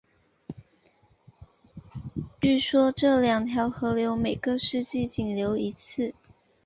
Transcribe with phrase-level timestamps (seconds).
[2.41, 6.15] 据说这两条河流每个世纪仅流一次。